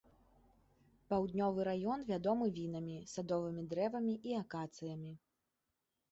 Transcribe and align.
Паўднёвы 1.13 1.65
раён 1.67 2.05
вядомы 2.11 2.47
вінамі, 2.59 2.95
садовымі 3.11 3.65
дрэвамі 3.73 4.15
і 4.31 4.33
акацыямі. 4.41 5.13